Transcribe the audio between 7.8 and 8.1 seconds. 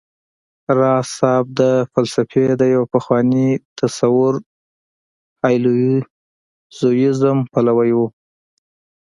و